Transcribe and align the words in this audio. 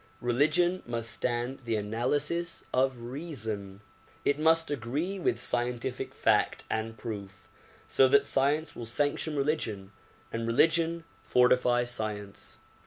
Religion 0.19 0.81
must 0.87 1.11
stand 1.11 1.59
the 1.59 1.75
analysis 1.75 2.65
of 2.73 3.01
reason. 3.01 3.81
It 4.25 4.39
must 4.39 4.71
agree 4.71 5.19
with 5.19 5.39
scientific 5.39 6.15
fact 6.15 6.63
and 6.71 6.97
proof 6.97 7.49
so 7.87 8.07
that 8.07 8.25
science 8.25 8.75
will 8.75 8.87
sanction 8.87 9.35
religion 9.37 9.91
and 10.33 10.47
religion 10.47 11.03
fortify 11.21 11.83
science. 11.83 12.57